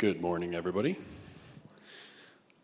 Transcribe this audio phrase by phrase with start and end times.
[0.00, 0.96] Good morning, everybody.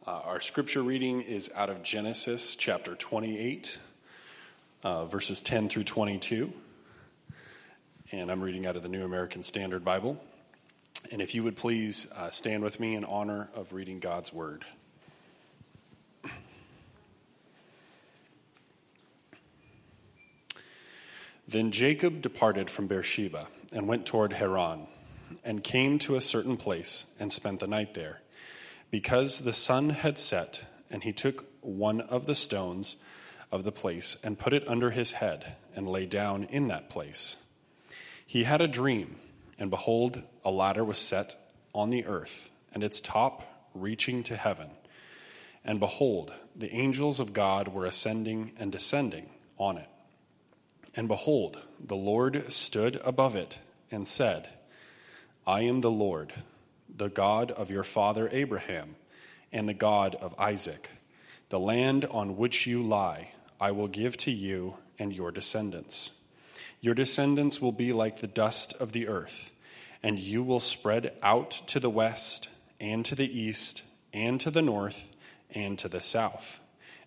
[0.06, 3.78] Uh, our scripture reading is out of Genesis chapter 28,
[4.82, 6.50] uh, verses 10 through 22.
[8.10, 10.18] And I'm reading out of the New American Standard Bible.
[11.12, 14.64] And if you would please uh, stand with me in honor of reading God's word.
[21.46, 24.86] Then Jacob departed from Beersheba and went toward Haran
[25.44, 28.22] and came to a certain place and spent the night there.
[28.90, 32.96] Because the sun had set, and he took one of the stones
[33.50, 37.36] of the place and put it under his head and lay down in that place.
[38.26, 39.16] He had a dream,
[39.58, 41.36] and behold, a ladder was set
[41.72, 44.70] on the earth, and its top reaching to heaven.
[45.64, 49.88] And behold, the angels of God were ascending and descending on it.
[50.94, 53.58] And behold, the Lord stood above it
[53.90, 54.48] and said,
[55.48, 56.32] I am the Lord,
[56.88, 58.96] the God of your father Abraham,
[59.52, 60.90] and the God of Isaac.
[61.50, 66.10] The land on which you lie, I will give to you and your descendants.
[66.80, 69.52] Your descendants will be like the dust of the earth,
[70.02, 72.48] and you will spread out to the west,
[72.80, 75.12] and to the east, and to the north,
[75.52, 76.58] and to the south.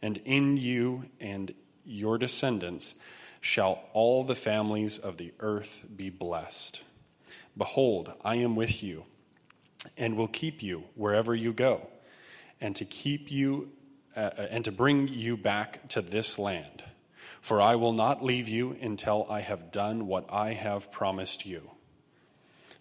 [0.01, 1.53] And in you and
[1.85, 2.95] your descendants
[3.41, 6.83] shall all the families of the earth be blessed.
[7.57, 9.05] Behold, I am with you
[9.97, 11.87] and will keep you wherever you go,
[12.59, 13.71] and to keep you
[14.15, 16.83] uh, uh, and to bring you back to this land.
[17.41, 21.71] For I will not leave you until I have done what I have promised you.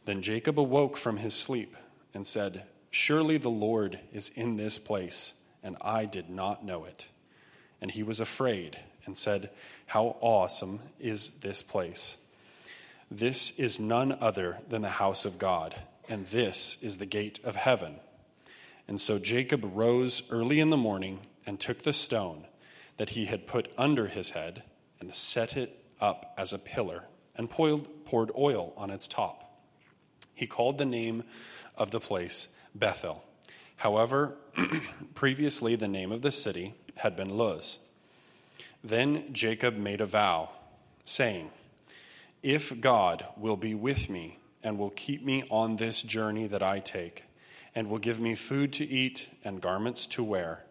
[0.05, 1.77] Then Jacob awoke from his sleep
[2.15, 7.09] and said, Surely the Lord is in this place, and I did not know it.
[7.81, 9.51] And he was afraid and said,
[9.87, 12.17] How awesome is this place!
[13.11, 15.75] This is none other than the house of God,
[16.09, 17.97] and this is the gate of heaven.
[18.87, 22.47] And so Jacob rose early in the morning and took the stone
[22.99, 24.63] that he had put under his head
[25.01, 27.05] and set it up as a pillar
[27.35, 29.59] and poured oil on its top.
[30.35, 31.25] He called the name
[31.77, 33.25] of the place Bethel.
[33.77, 34.37] However,
[35.15, 37.79] previously the name of the city had been Luz.
[38.83, 40.51] Then Jacob made a vow,
[41.05, 41.51] saying,
[42.43, 46.81] if God will be with me and will keep me on this journey that I
[46.81, 47.25] take,
[47.75, 50.65] and will give me food to eat and garments to wear,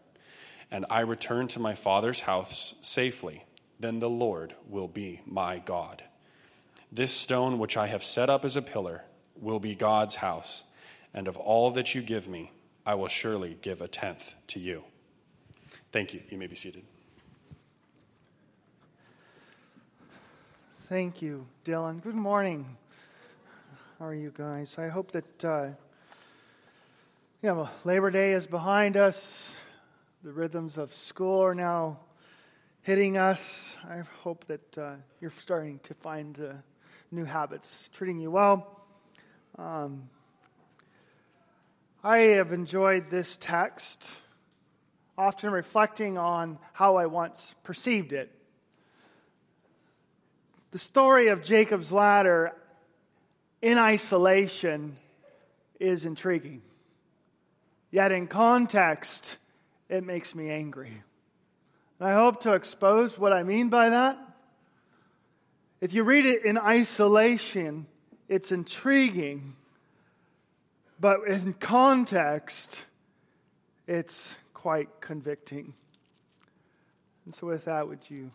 [0.70, 3.46] and I return to my father's house safely,
[3.80, 6.04] then the Lord will be my God.
[6.92, 9.04] This stone which I have set up as a pillar
[9.36, 10.64] will be God's house,
[11.14, 12.52] and of all that you give me,
[12.86, 14.84] I will surely give a tenth to you.
[15.92, 16.22] Thank you.
[16.30, 16.84] You may be seated.
[20.90, 22.02] Thank you, Dylan.
[22.02, 22.78] Good morning.
[24.00, 24.78] How are you guys?
[24.78, 25.66] I hope that uh,
[27.42, 29.54] you know Labor Day is behind us.
[30.24, 32.00] The rhythms of school are now
[32.84, 33.76] hitting us.
[33.84, 36.54] I hope that uh, you're starting to find uh,
[37.12, 38.80] new habits treating you well.
[39.58, 40.10] Um,
[42.02, 44.10] I have enjoyed this text,
[45.18, 48.32] often reflecting on how I once perceived it
[50.78, 52.54] the story of Jacob's ladder
[53.64, 54.96] in isolation
[55.80, 56.62] is intriguing.
[57.90, 59.40] Yet in context,
[59.90, 61.02] it makes me angry.
[62.00, 64.20] And I hope to expose what I mean by that.
[65.82, 67.88] If you read it in isolation,
[68.30, 69.56] it's intriguing.
[71.00, 72.86] But in context,
[73.88, 75.74] it's quite convicting.
[77.26, 78.30] And so, with that, would you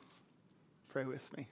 [0.89, 1.47] pray with me?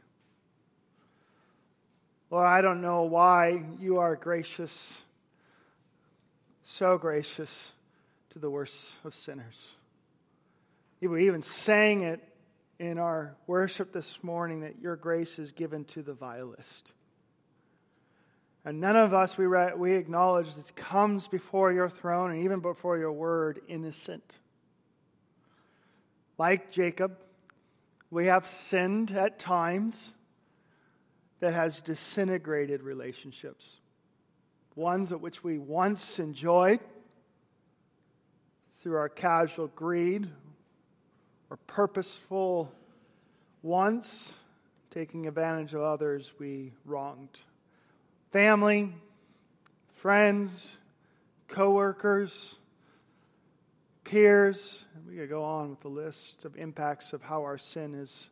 [2.30, 5.04] Lord, I don't know why you are gracious,
[6.62, 7.72] so gracious
[8.30, 9.74] to the worst of sinners.
[11.00, 12.20] We even sang it
[12.78, 16.92] in our worship this morning that your grace is given to the vilest.
[18.64, 22.60] And none of us, we, re- we acknowledge that comes before your throne and even
[22.60, 24.34] before your word innocent.
[26.38, 27.18] Like Jacob,
[28.10, 30.14] we have sinned at times
[31.40, 33.78] that has disintegrated relationships.
[34.76, 36.80] Ones at which we once enjoyed
[38.80, 40.28] through our casual greed
[41.50, 42.72] or purposeful
[43.62, 44.34] ones,
[44.90, 47.40] taking advantage of others we wronged.
[48.32, 48.94] Family,
[49.96, 50.78] friends,
[51.48, 52.56] coworkers,
[54.04, 54.84] peers.
[55.08, 58.30] We could go on with the list of impacts of how our sin is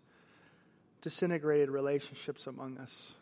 [1.01, 3.13] disintegrated relationships among us.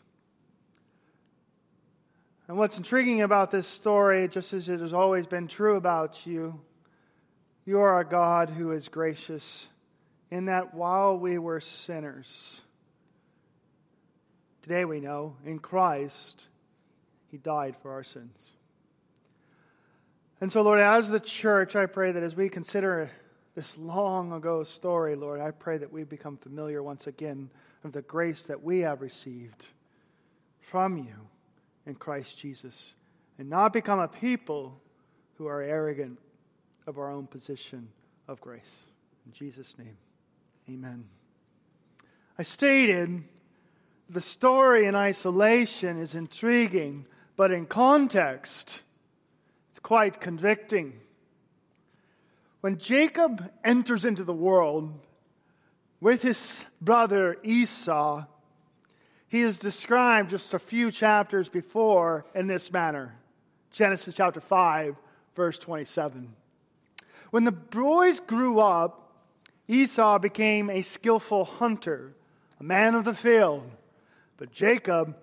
[2.48, 6.60] And what's intriguing about this story, just as it has always been true about you,
[7.64, 9.66] you are a God who is gracious
[10.30, 12.62] in that while we were sinners,
[14.62, 16.46] today we know in Christ,
[17.30, 18.50] He died for our sins.
[20.40, 23.10] And so, Lord, as the church, I pray that as we consider
[23.56, 27.50] this long ago story, Lord, I pray that we become familiar once again
[27.82, 29.64] of the grace that we have received
[30.60, 31.28] from you
[31.86, 32.92] in Christ Jesus
[33.38, 34.78] and not become a people
[35.38, 36.18] who are arrogant
[36.86, 37.88] of our own position
[38.28, 38.82] of grace.
[39.24, 39.96] In Jesus' name,
[40.68, 41.06] amen.
[42.38, 43.24] I stated
[44.10, 47.06] the story in isolation is intriguing,
[47.36, 48.82] but in context,
[49.70, 51.00] it's quite convicting.
[52.60, 54.92] When Jacob enters into the world
[56.00, 58.24] with his brother Esau,
[59.28, 63.14] he is described just a few chapters before in this manner
[63.70, 64.96] Genesis chapter 5,
[65.34, 66.34] verse 27.
[67.30, 69.12] When the boys grew up,
[69.68, 72.14] Esau became a skillful hunter,
[72.58, 73.70] a man of the field,
[74.38, 75.16] but Jacob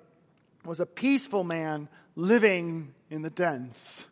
[0.65, 4.07] was a peaceful man living in the dens.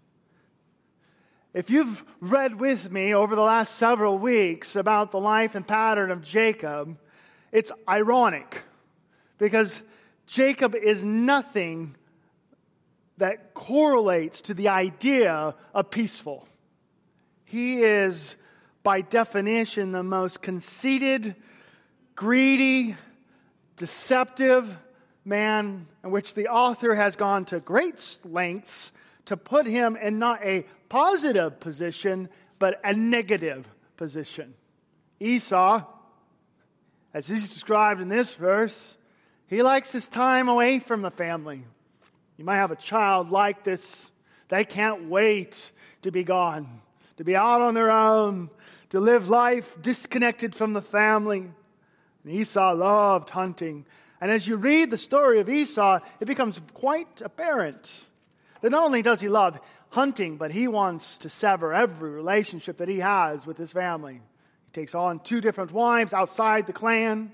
[1.54, 6.10] If you've read with me over the last several weeks about the life and pattern
[6.10, 6.98] of Jacob,
[7.52, 8.64] it's ironic
[9.38, 9.82] because
[10.28, 11.96] Jacob is nothing
[13.18, 16.48] that correlates to the idea of peaceful.
[17.50, 18.38] He is,
[18.82, 21.36] by definition, the most conceited,
[22.16, 22.96] greedy,
[23.76, 24.78] deceptive
[25.26, 28.94] man in which the author has gone to great lengths
[29.26, 32.30] to put him in not a positive position,
[32.60, 34.54] but a negative position.
[35.20, 35.84] Esau,
[37.14, 38.96] as he's described in this verse,
[39.48, 41.64] he likes his time away from the family.
[42.38, 44.12] You might have a child like this.
[44.48, 45.72] They can't wait
[46.02, 46.82] to be gone,
[47.18, 48.50] to be out on their own,
[48.90, 51.52] to live life disconnected from the family.
[52.24, 53.86] And Esau loved hunting.
[54.20, 58.06] And as you read the story of Esau, it becomes quite apparent
[58.62, 59.60] that not only does he love
[59.90, 64.22] hunting, but he wants to sever every relationship that he has with his family.
[64.66, 67.32] He takes on two different wives outside the clan.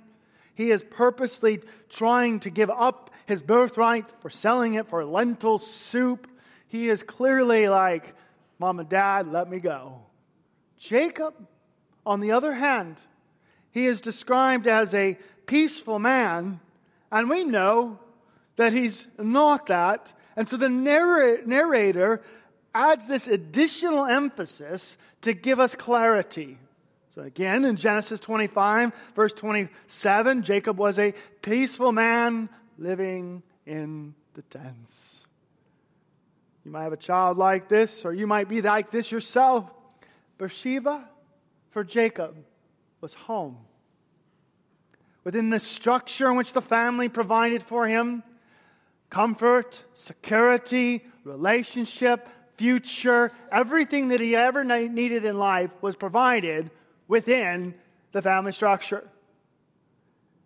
[0.56, 6.28] He is purposely trying to give up his birthright for selling it for lentil soup.
[6.68, 8.16] He is clearly like,
[8.58, 10.02] Mom and Dad, let me go.
[10.80, 11.34] Jacob,
[12.06, 12.98] on the other hand,
[13.72, 16.60] he is described as a peaceful man,
[17.12, 18.00] and we know
[18.56, 22.22] that he's not that and so the narrator
[22.74, 26.60] adds this additional emphasis to give us clarity.
[27.10, 32.48] So again, in Genesis 25, verse 27, Jacob was a peaceful man
[32.78, 35.26] living in the tents.
[36.64, 39.68] You might have a child like this, or you might be like this yourself.
[40.38, 41.10] Beersheba
[41.72, 42.36] for Jacob
[43.02, 43.58] was home.
[45.24, 48.22] Within the structure in which the family provided for him,
[49.10, 52.28] comfort, security, relationship,
[52.58, 56.72] future, everything that he ever needed in life was provided
[57.08, 57.76] within
[58.12, 59.08] the family structure.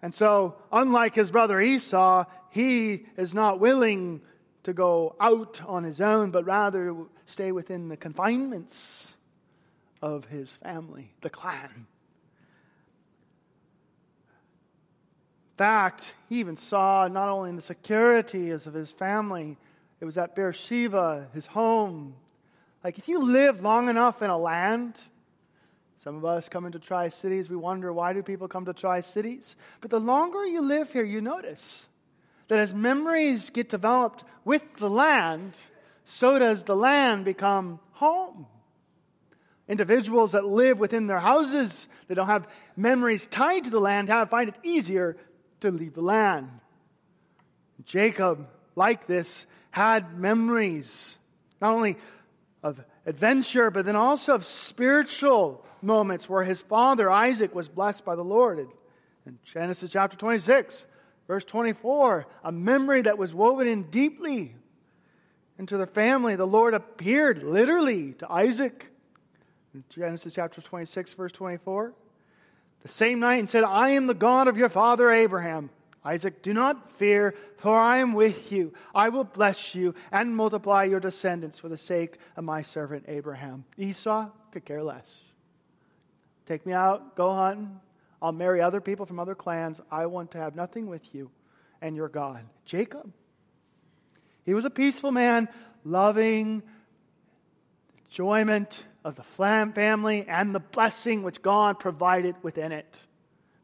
[0.02, 4.22] And so, unlike his brother Esau, he is not willing
[4.64, 9.16] to go out on his own, but rather stay within the confinements
[10.02, 11.88] of his family, the clan.
[15.62, 19.58] Fact, he even saw not only in the securities of his family,
[20.00, 22.16] it was at Beersheba, his home.
[22.84, 25.00] Like, if you live long enough in a land,
[26.00, 29.02] some of us come into Tri Cities, we wonder why do people come to Tri
[29.02, 29.56] Cities?
[29.82, 31.86] But the longer you live here, you notice
[32.48, 35.54] that as memories get developed with the land,
[36.06, 38.48] so does the land become home.
[39.68, 44.32] Individuals that live within their houses, that don't have memories tied to the land, have,
[44.32, 45.18] find it easier
[45.62, 46.50] to leave the land.
[47.86, 51.18] Jacob, like this, had memories,
[51.62, 51.98] not only
[52.62, 58.16] of adventure, but then also of spiritual moments where his father, Isaac, was blessed by
[58.16, 58.68] the Lord.
[59.26, 60.86] In Genesis chapter 26,
[61.28, 64.56] verse 24, a memory that was woven in deeply
[65.58, 66.36] into the family.
[66.36, 68.92] The Lord appeared literally to Isaac.
[69.74, 71.94] In Genesis chapter 26, verse 24
[72.82, 75.70] the same night and said, I am the God of your father Abraham.
[76.04, 78.74] Isaac, do not fear, for I am with you.
[78.94, 83.66] I will bless you and multiply your descendants for the sake of my servant Abraham.
[83.78, 85.16] Esau could care less.
[86.48, 87.80] Take me out, go hunting.
[88.20, 89.80] I'll marry other people from other clans.
[89.92, 91.30] I want to have nothing with you
[91.82, 92.44] and your God.
[92.66, 93.12] Jacob,
[94.44, 95.50] He was a peaceful man,
[95.84, 96.64] loving
[98.10, 103.02] enjoyment of the family and the blessing which God provided within it.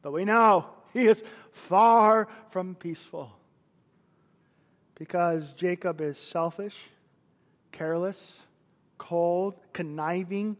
[0.01, 3.32] But we know he is far from peaceful
[4.96, 6.77] because Jacob is selfish,
[7.72, 8.41] careless,
[8.98, 10.58] cold, conniving.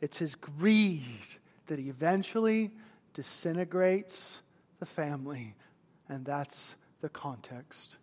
[0.00, 1.02] It's his greed
[1.66, 2.70] that eventually
[3.14, 4.40] disintegrates
[4.78, 5.54] the family.
[6.08, 7.96] And that's the context.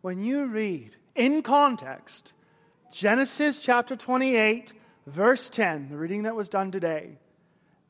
[0.00, 2.32] When you read in context
[2.92, 4.72] Genesis chapter 28,
[5.06, 7.18] verse 10, the reading that was done today,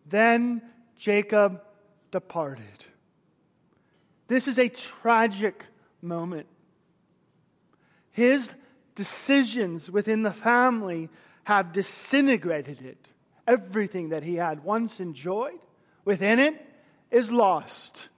[0.07, 0.63] then
[0.97, 1.63] Jacob
[2.11, 2.85] departed.
[4.29, 5.67] This is a tragic
[6.01, 6.47] moment.
[8.11, 8.53] His
[8.95, 11.11] decisions within the family
[11.45, 13.09] have disintegrated it.
[13.47, 15.59] Everything that he had once enjoyed
[16.05, 16.55] within it
[17.11, 18.09] is lost.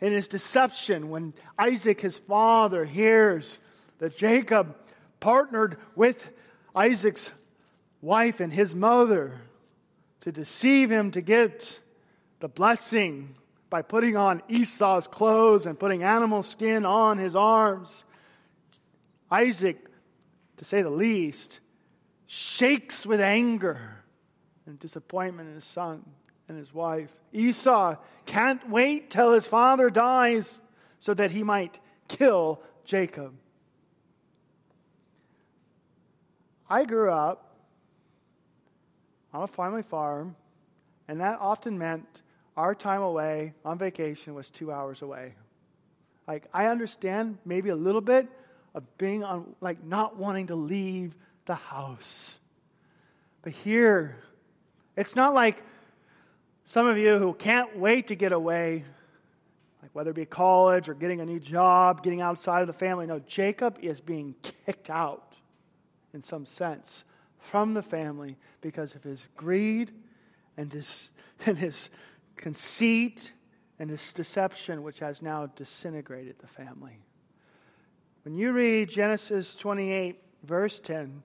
[0.00, 3.60] In his deception, when Isaac, his father, hears
[3.98, 4.74] that Jacob
[5.20, 6.32] partnered with
[6.74, 7.32] Isaac's
[8.02, 9.40] wife and his mother
[10.20, 11.80] to deceive him to get
[12.40, 13.34] the blessing
[13.70, 18.04] by putting on Esau's clothes and putting animal skin on his arms.
[19.30, 19.78] Isaac,
[20.58, 21.60] to say the least,
[22.26, 24.04] shakes with anger
[24.66, 26.04] and disappointment in his son
[26.48, 27.14] and his wife.
[27.32, 30.60] Esau can't wait till his father dies
[30.98, 31.78] so that he might
[32.08, 33.32] kill Jacob.
[36.68, 37.51] I grew up
[39.32, 40.36] on a family farm,
[41.08, 42.22] and that often meant
[42.56, 45.34] our time away on vacation was two hours away.
[46.28, 48.28] Like, I understand maybe a little bit
[48.74, 51.14] of being on, like, not wanting to leave
[51.46, 52.38] the house.
[53.42, 54.16] But here,
[54.96, 55.62] it's not like
[56.64, 58.84] some of you who can't wait to get away,
[59.82, 63.06] like whether it be college or getting a new job, getting outside of the family.
[63.06, 65.34] No, Jacob is being kicked out
[66.14, 67.04] in some sense
[67.42, 69.90] from the family because of his greed
[70.56, 71.12] and his,
[71.46, 71.90] and his
[72.36, 73.32] conceit
[73.78, 76.98] and his deception, which has now disintegrated the family.
[78.24, 81.22] When you read Genesis 28, verse 10,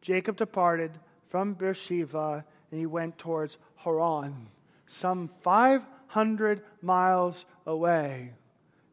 [0.00, 0.92] Jacob departed
[1.28, 4.48] from Beersheba and he went towards Haran,
[4.86, 8.32] some 500 miles away.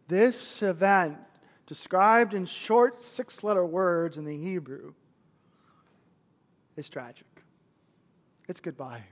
[0.07, 1.17] This event,
[1.65, 4.93] described in short six letter words in the Hebrew,
[6.81, 7.27] is tragic.
[8.49, 9.03] It's goodbye.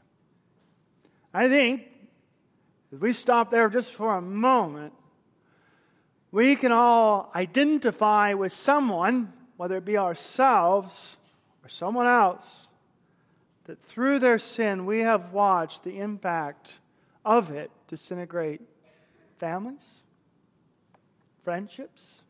[1.31, 1.83] I think
[2.91, 4.91] if we stop there just for a moment,
[6.31, 11.17] we can all identify with someone, whether it be ourselves
[11.63, 12.67] or someone else,
[13.65, 16.79] that through their sin we have watched the impact
[17.23, 18.61] of it disintegrate
[19.37, 20.01] families,
[21.43, 22.23] friendships.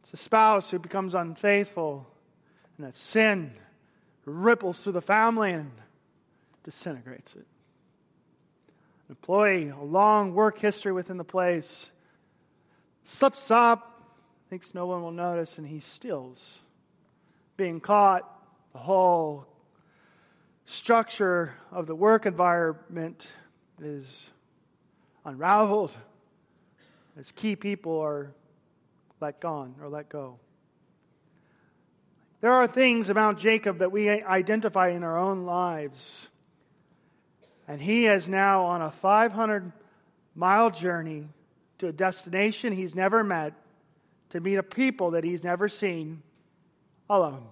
[0.00, 2.08] It's a spouse who becomes unfaithful,
[2.76, 3.52] and that sin
[4.28, 5.70] ripples through the family and
[6.64, 7.46] disintegrates it.
[9.08, 11.90] An employee, a long work history within the place,
[13.04, 14.02] slips up,
[14.50, 16.58] thinks no one will notice, and he steals.
[17.56, 18.24] Being caught,
[18.72, 19.46] the whole
[20.66, 23.32] structure of the work environment
[23.80, 24.30] is
[25.24, 25.96] unraveled
[27.18, 28.32] as key people are
[29.20, 30.38] let gone or let go.
[32.40, 36.28] There are things about Jacob that we identify in our own lives.
[37.66, 39.72] And he is now on a 500
[40.34, 41.28] mile journey
[41.78, 43.54] to a destination he's never met
[44.30, 46.22] to meet a people that he's never seen
[47.10, 47.46] alone.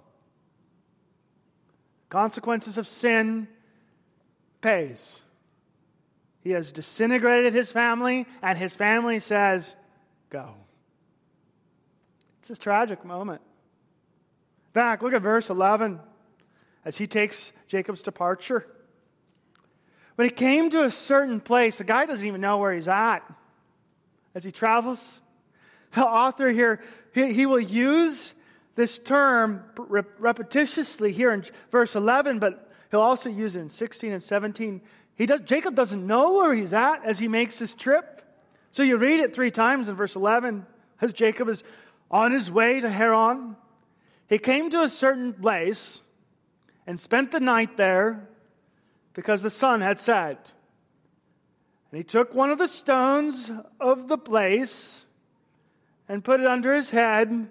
[2.08, 3.48] Consequences of sin
[4.60, 5.20] pays.
[6.42, 9.74] He has disintegrated his family, and his family says,
[10.30, 10.54] Go.
[12.40, 13.42] It's a tragic moment.
[14.76, 15.98] Back, look at verse 11
[16.84, 18.66] as he takes Jacob's departure.
[20.16, 23.20] When he came to a certain place, the guy doesn't even know where he's at
[24.34, 25.22] as he travels.
[25.92, 26.82] The author here,
[27.14, 28.34] he, he will use
[28.74, 34.22] this term repetitiously here in verse 11, but he'll also use it in 16 and
[34.22, 34.82] 17.
[35.14, 38.20] He does, Jacob doesn't know where he's at as he makes this trip.
[38.72, 40.66] So you read it three times in verse 11
[41.00, 41.64] as Jacob is
[42.10, 43.56] on his way to Haran.
[44.28, 46.02] He came to a certain place
[46.86, 48.28] and spent the night there
[49.14, 50.52] because the sun had set.
[51.90, 55.04] And he took one of the stones of the place
[56.08, 57.48] and put it under his head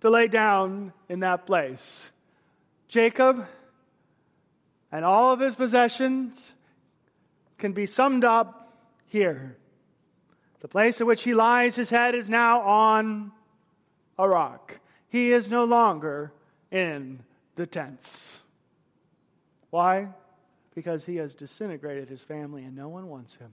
[0.00, 2.10] to lay down in that place.
[2.88, 3.46] Jacob
[4.90, 6.54] and all of his possessions
[7.58, 9.56] can be summed up here.
[10.60, 13.32] The place at which he lies his head is now on
[14.18, 14.80] a rock.
[15.10, 16.32] He is no longer
[16.70, 17.20] in
[17.56, 18.40] the tents.
[19.70, 20.08] Why?
[20.74, 23.52] Because he has disintegrated his family and no one wants him.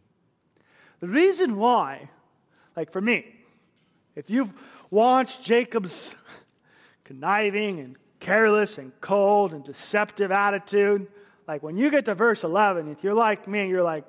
[0.99, 2.09] The reason why,
[2.75, 3.25] like for me,
[4.15, 4.53] if you've
[4.89, 6.15] watched Jacob's
[7.03, 11.07] conniving and careless and cold and deceptive attitude,
[11.47, 14.05] like when you get to verse 11, if you're like me, you're like,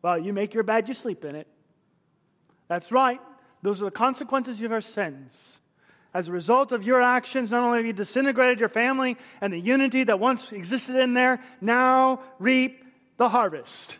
[0.00, 1.46] well, you make your bed, you sleep in it.
[2.68, 3.20] That's right.
[3.62, 5.60] Those are the consequences of your sins.
[6.14, 9.58] As a result of your actions, not only have you disintegrated your family and the
[9.58, 12.84] unity that once existed in there, now reap
[13.16, 13.98] the harvest.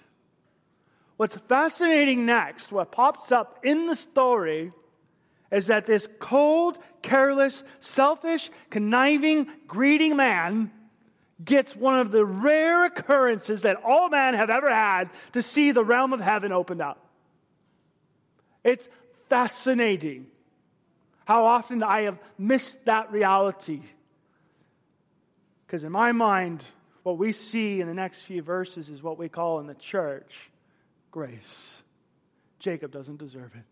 [1.17, 4.73] What's fascinating next, what pops up in the story,
[5.51, 10.71] is that this cold, careless, selfish, conniving, greedy man
[11.45, 15.85] gets one of the rare occurrences that all men have ever had to see the
[15.85, 17.07] realm of heaven opened up.
[18.65, 18.89] It's
[19.29, 20.27] fascinating
[21.25, 23.81] how often I have missed that reality.
[25.67, 26.65] Because in my mind,
[27.03, 30.51] what we see in the next few verses is what we call in the church
[31.11, 31.83] grace.
[32.59, 33.65] Jacob doesn't deserve it.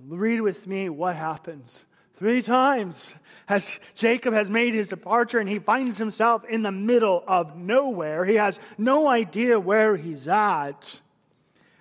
[0.00, 1.84] Read with me what happens.
[2.16, 3.14] Three times
[3.48, 8.24] as Jacob has made his departure and he finds himself in the middle of nowhere.
[8.24, 11.00] He has no idea where he's at.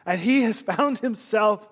[0.06, 1.68] And he has found himself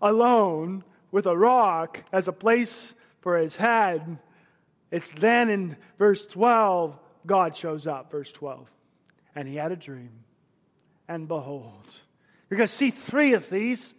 [0.00, 4.18] alone with a rock as a place for his head.
[4.90, 8.68] It's then in verse 12, God shows up, verse 12.
[9.36, 10.24] And he had a dream.
[11.06, 11.94] And behold,
[12.50, 13.94] you're going to see three of these.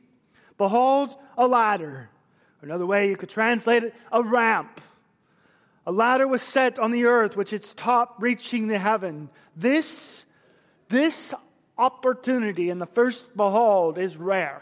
[0.57, 2.09] Behold, a ladder.
[2.61, 4.81] Another way you could translate it, a ramp.
[5.85, 9.29] A ladder was set on the earth, which its top reaching the heaven.
[9.55, 10.25] This,
[10.89, 11.33] this
[11.77, 14.61] opportunity in the first behold is rare.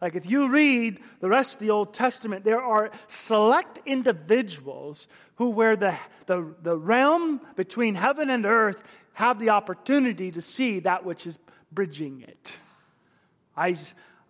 [0.00, 5.50] Like if you read the rest of the Old Testament, there are select individuals who,
[5.50, 8.82] where the, the, the realm between heaven and earth,
[9.14, 11.38] have the opportunity to see that which is
[11.72, 12.58] bridging it.
[13.56, 13.72] Uh,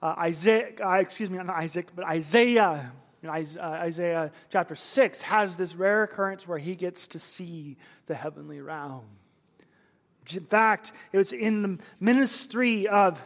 [0.02, 2.92] Isaiah uh, excuse me, not Isaac, but Isaiah,
[3.26, 8.60] uh, Isaiah chapter 6 has this rare occurrence where he gets to see the heavenly
[8.60, 9.06] realm.
[10.32, 13.20] In fact, it was in the ministry of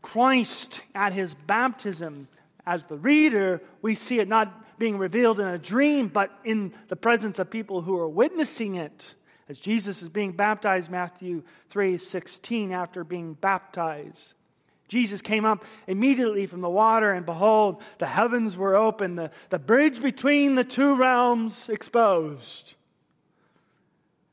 [0.00, 2.28] Christ at his baptism.
[2.66, 6.96] As the reader, we see it not being revealed in a dream, but in the
[6.96, 9.14] presence of people who are witnessing it.
[9.48, 14.34] As Jesus is being baptized, Matthew 3 16, after being baptized.
[14.88, 19.58] Jesus came up immediately from the water, and behold, the heavens were open, the, the
[19.58, 22.74] bridge between the two realms exposed.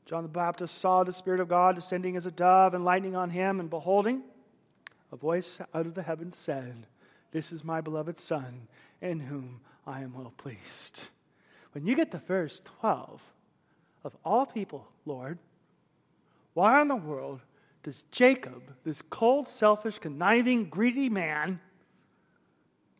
[0.04, 3.30] John the Baptist saw the Spirit of God descending as a dove and lightning on
[3.30, 4.22] him, and beholding,
[5.12, 6.86] a voice out of the heavens said,
[7.32, 8.68] This is my beloved Son,
[9.00, 11.08] in whom I am well pleased.
[11.72, 13.22] When you get to verse 12,
[14.04, 15.38] of all people, Lord,
[16.54, 17.40] why in the world
[17.82, 21.60] does Jacob, this cold, selfish, conniving, greedy man,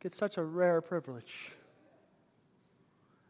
[0.00, 1.52] get such a rare privilege?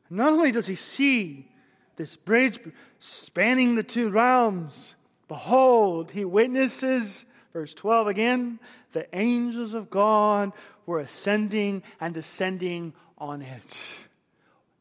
[0.08, 1.48] Not only does he see
[1.96, 2.58] this bridge
[2.98, 4.94] spanning the two realms,
[5.28, 8.58] behold, he witnesses Verse 12 again
[8.92, 10.52] the angels of God
[10.86, 13.78] were ascending and descending on it.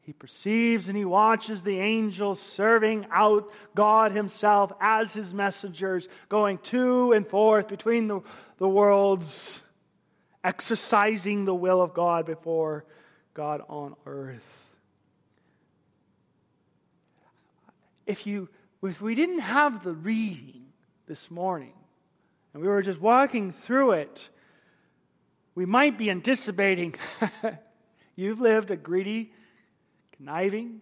[0.02, 6.58] He perceives and he watches the angels serving out God Himself as His messengers, going
[6.58, 8.20] to and forth between the,
[8.58, 9.62] the worlds,
[10.42, 12.84] exercising the will of God before
[13.34, 14.42] God on earth.
[18.06, 18.48] If, you,
[18.82, 20.64] if we didn't have the reading
[21.06, 21.74] this morning,
[22.52, 24.28] and we were just walking through it,
[25.54, 26.94] we might be anticipating
[28.16, 29.32] you've lived a greedy,
[30.16, 30.80] conniving,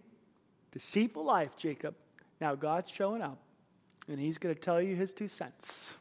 [0.71, 1.95] deceitful life, Jacob.
[2.39, 3.39] Now God's showing up,
[4.07, 5.93] and He's going to tell you His two cents.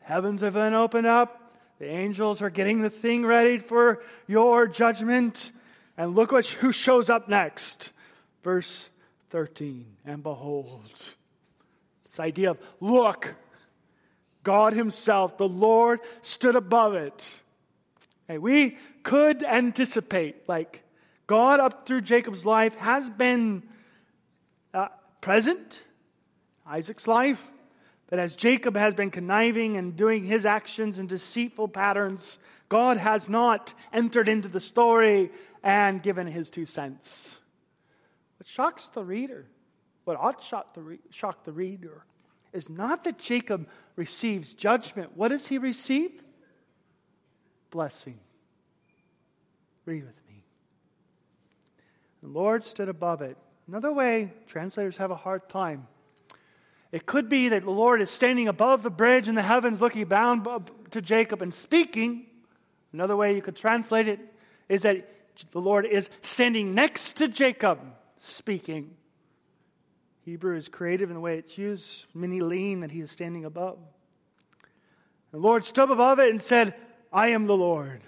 [0.00, 1.40] Heavens have been opened up,
[1.80, 5.50] the angels are getting the thing ready for your judgment.
[5.96, 7.92] And look what, who shows up next.
[8.44, 8.90] Verse
[9.30, 9.86] 13.
[10.04, 10.82] And behold,
[12.06, 13.34] this idea of look,
[14.42, 17.40] God Himself, the Lord, stood above it.
[18.26, 20.84] Hey, we could anticipate, like,
[21.26, 23.62] God up through Jacob's life has been
[24.74, 24.88] uh,
[25.20, 25.82] present,
[26.66, 27.44] Isaac's life,
[28.08, 33.28] but as Jacob has been conniving and doing his actions in deceitful patterns, God has
[33.28, 35.30] not entered into the story
[35.62, 37.38] and given his two cents.
[38.38, 39.46] What shocks the reader,
[40.04, 42.04] what ought shock the, re- shock the reader,
[42.52, 45.12] is not that Jacob receives judgment.
[45.14, 46.10] What does he receive?
[47.70, 48.18] Blessing.
[49.84, 50.44] Read with me.
[52.22, 53.36] The Lord stood above it.
[53.68, 55.86] Another way translators have a hard time.
[56.92, 60.06] It could be that the Lord is standing above the bridge in the heavens, looking
[60.06, 60.44] down
[60.90, 62.26] to Jacob and speaking.
[62.92, 64.18] Another way you could translate it
[64.68, 65.08] is that
[65.52, 67.78] the Lord is standing next to Jacob,
[68.16, 68.96] speaking.
[70.24, 73.78] Hebrew is creative in the way it's used, many lean that he is standing above.
[75.32, 76.74] The Lord stood above it and said,
[77.12, 78.02] I am the Lord,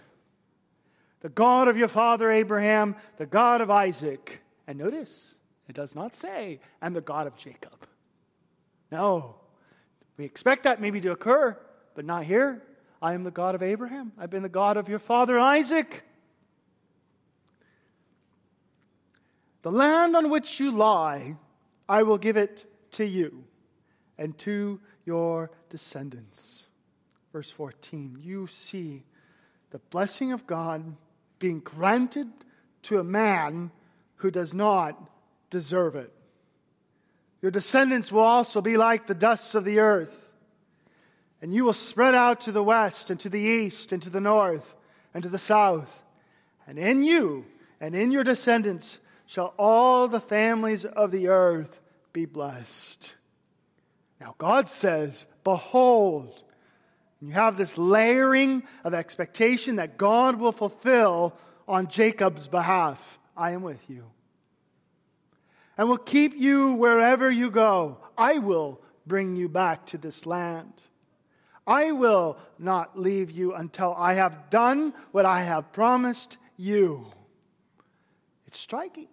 [1.21, 4.43] the God of your father Abraham, the God of Isaac.
[4.67, 5.35] And notice,
[5.69, 7.87] it does not say, and the God of Jacob.
[8.91, 9.37] No.
[10.17, 11.59] We expect that maybe to occur,
[11.95, 12.63] but not here.
[13.01, 14.13] I am the God of Abraham.
[14.19, 16.05] I've been the God of your father Isaac.
[19.63, 21.37] The land on which you lie,
[21.89, 23.45] I will give it to you
[24.19, 26.67] and to your descendants.
[27.33, 29.05] Verse 14, you see
[29.71, 30.97] the blessing of God
[31.39, 32.29] being granted
[32.83, 33.71] to a man
[34.17, 35.11] who does not
[35.51, 36.13] deserve it.
[37.41, 40.31] Your descendants will also be like the dust of the earth,
[41.41, 44.21] and you will spread out to the west and to the east and to the
[44.21, 44.75] north
[45.13, 46.03] and to the south.
[46.67, 47.47] And in you
[47.81, 49.01] and in your descendants
[49.33, 51.81] shall all the families of the earth
[52.13, 53.17] be blessed.
[54.21, 56.45] Now, God says, Behold,
[57.19, 61.35] you have this layering of expectation that God will fulfill
[61.67, 63.19] on Jacob's behalf.
[63.35, 64.05] I am with you
[65.79, 67.97] and will keep you wherever you go.
[68.19, 70.75] I will bring you back to this land.
[71.67, 77.07] I will not leave you until I have done what I have promised you.
[78.47, 79.09] It's striking.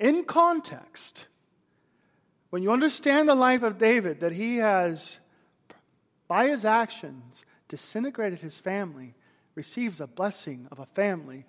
[0.00, 1.26] In context,
[2.48, 5.20] when you understand the life of David, that he has,
[6.26, 9.14] by his actions, disintegrated his family,
[9.54, 11.44] receives a blessing of a family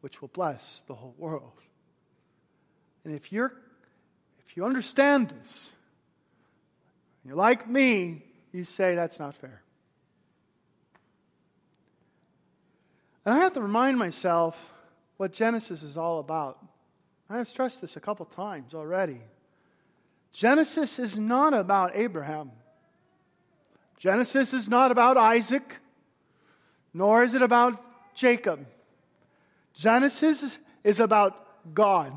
[0.00, 1.52] which will bless the whole world.
[3.04, 3.52] And if you're
[4.48, 5.72] if you understand this,
[7.22, 9.62] and you're like me, you say that's not fair.
[13.24, 14.72] And I have to remind myself
[15.18, 16.58] what Genesis is all about.
[17.30, 19.20] I have stressed this a couple times already.
[20.32, 22.50] Genesis is not about Abraham.
[23.96, 25.78] Genesis is not about Isaac,
[26.92, 27.80] nor is it about
[28.14, 28.66] Jacob.
[29.74, 32.12] Genesis is about God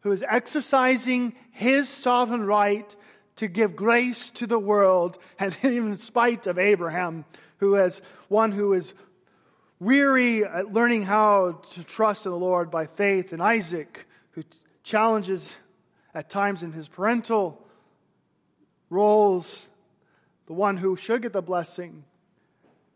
[0.00, 2.96] who is exercising his sovereign right
[3.36, 7.24] to give grace to the world, and even in spite of Abraham,
[7.58, 8.94] who is one who is
[9.80, 14.44] weary at learning how to trust in the Lord by faith, and Isaac, who
[14.84, 15.56] challenges
[16.14, 17.66] at times in his parental
[18.90, 19.68] roles
[20.46, 22.04] the one who should get the blessing.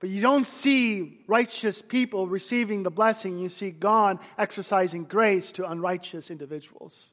[0.00, 3.38] But you don't see righteous people receiving the blessing.
[3.38, 7.12] You see God exercising grace to unrighteous individuals.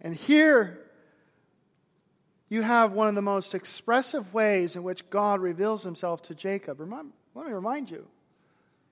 [0.00, 0.78] And here,
[2.48, 6.78] you have one of the most expressive ways in which God reveals himself to Jacob.
[6.78, 8.06] Let me remind you.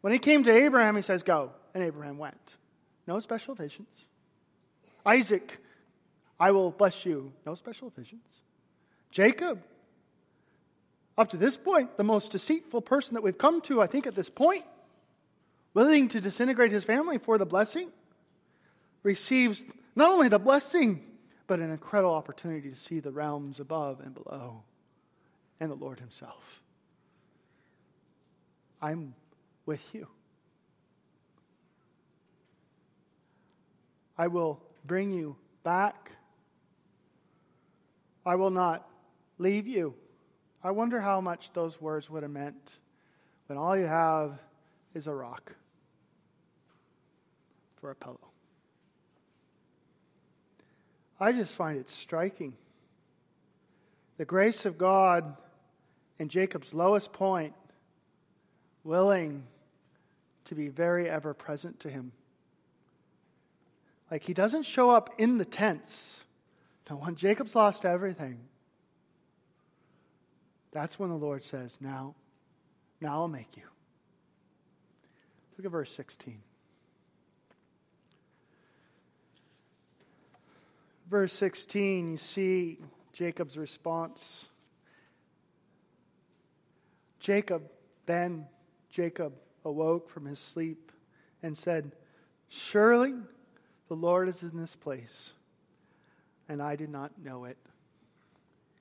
[0.05, 1.51] When he came to Abraham, he says, Go.
[1.73, 2.57] And Abraham went.
[3.07, 4.05] No special visions.
[5.07, 5.57] Isaac,
[6.39, 7.33] I will bless you.
[7.47, 8.43] No special visions.
[9.11, 9.63] Jacob,
[11.17, 14.15] up to this point, the most deceitful person that we've come to, I think, at
[14.15, 14.67] this point,
[15.73, 17.89] willing to disintegrate his family for the blessing,
[19.03, 19.65] receives
[19.97, 21.03] not only the blessing,
[21.47, 24.65] but an incredible opportunity to see the realms above and below
[25.61, 26.61] and the Lord Himself.
[28.83, 29.15] I'm
[29.67, 30.09] with you.
[34.17, 36.13] I will bring you back.
[38.25, 38.89] I will not
[39.39, 39.95] leave you.
[40.63, 42.79] I wonder how much those words would have meant
[43.47, 44.39] when all you have
[44.95, 45.55] is a rock
[47.77, 48.19] for a pillow.
[51.21, 52.55] I just find it striking.
[54.17, 55.37] The grace of God
[56.19, 57.55] in Jacob's lowest point,
[58.85, 59.45] willing
[60.45, 62.13] to be very ever present to him.
[64.11, 66.25] Like he doesn't show up in the tents.
[66.89, 68.41] Now, when Jacob's lost everything,
[70.73, 72.15] that's when the Lord says, Now,
[73.01, 73.63] now I'll make you.
[75.57, 76.43] Look at verse 16.
[81.09, 82.79] Verse 16, you see
[83.13, 84.49] Jacob's response.
[87.21, 87.63] Jacob,
[88.07, 88.47] then
[88.91, 89.33] Jacob
[89.65, 90.93] awoke from his sleep
[91.43, 91.93] and said,
[92.49, 93.15] Surely
[93.89, 95.33] the Lord is in this place,
[96.49, 97.59] and I did not know it.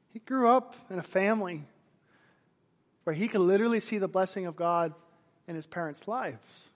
[0.10, 1.64] He grew up in a family
[3.04, 4.94] where he could literally see the blessing of God
[5.48, 6.70] in his parents' lives.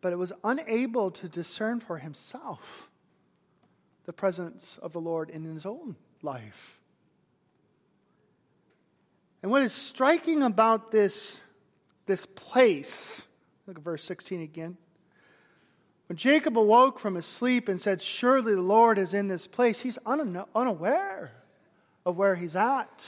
[0.00, 2.90] but it was unable to discern for himself
[4.04, 6.80] the presence of the Lord in his own life.
[9.42, 11.40] And what is striking about this,
[12.06, 13.22] this place,
[13.66, 14.76] look at verse 16 again.
[16.08, 19.80] When Jacob awoke from his sleep and said, Surely the Lord is in this place,
[19.80, 21.32] he's unaware
[22.04, 23.06] of where he's at.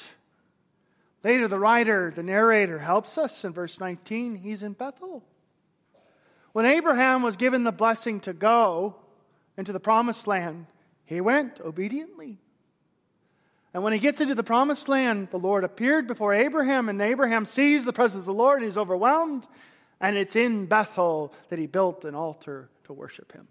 [1.22, 4.37] Later, the writer, the narrator, helps us in verse 19.
[4.37, 5.24] He's in Bethel.
[6.52, 8.94] When Abraham was given the blessing to go
[9.57, 10.66] into the promised land,
[11.04, 12.38] he went obediently.
[13.75, 17.45] And when he gets into the promised land, the Lord appeared before Abraham, and Abraham
[17.45, 18.59] sees the presence of the Lord.
[18.59, 19.49] and He's overwhelmed.
[20.01, 23.49] And it's in Bethel that he built an altar to worship him.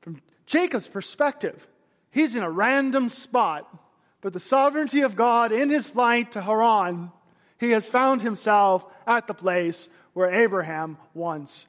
[0.00, 1.66] From Jacob's perspective,
[2.10, 3.68] he's in a random spot,
[4.22, 7.12] but the sovereignty of God in his flight to Haran,
[7.58, 11.66] he has found himself at the place where Abraham once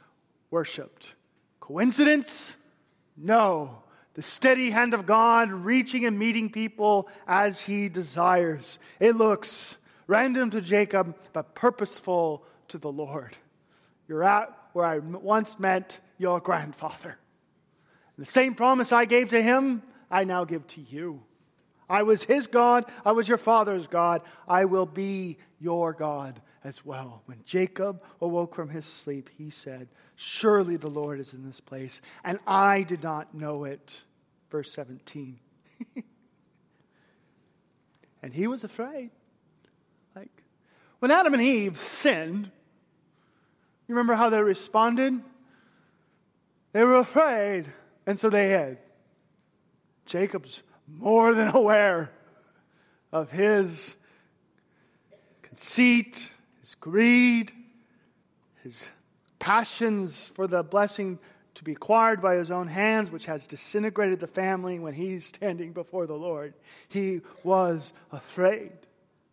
[0.50, 1.16] worshiped.
[1.60, 2.56] Coincidence?
[3.18, 3.84] No
[4.20, 8.78] the steady hand of God reaching and meeting people as he desires.
[9.00, 9.78] It looks
[10.08, 13.38] random to Jacob, but purposeful to the Lord.
[14.10, 17.18] You're at where I once met your grandfather.
[18.18, 21.24] The same promise I gave to him, I now give to you.
[21.90, 26.84] I was his God, I was your father's God, I will be your God as
[26.84, 27.22] well.
[27.26, 32.02] When Jacob awoke from his sleep, he said, Surely the Lord is in this place,
[32.26, 34.04] and I did not know it
[34.50, 35.40] verse 17.
[38.24, 39.12] and he was afraid.
[40.16, 40.44] Like,
[41.00, 42.52] when Adam and Eve sinned,
[43.88, 45.20] you remember how they responded?
[46.74, 47.66] They were afraid,
[48.06, 48.78] and so they hid.
[50.06, 52.12] Jacob's more than aware
[53.12, 53.96] of his
[55.42, 57.52] conceit, his greed,
[58.64, 58.88] his
[59.40, 61.18] passions for the blessing
[61.60, 65.74] to be acquired by his own hands, which has disintegrated the family when he's standing
[65.74, 66.54] before the Lord.
[66.88, 68.72] He was afraid.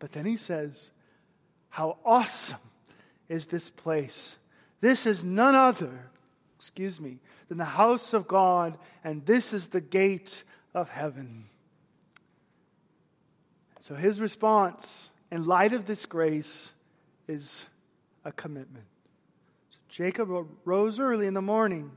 [0.00, 0.90] But then he says,
[1.68, 2.58] How awesome
[3.28, 4.38] is this place!
[4.80, 6.10] This is none other,
[6.56, 10.42] excuse me, than the house of God, and this is the gate
[10.74, 11.44] of heaven.
[13.78, 16.74] So his response, in light of this grace,
[17.28, 17.66] is
[18.24, 18.86] a commitment.
[19.70, 20.28] So Jacob
[20.64, 21.92] rose early in the morning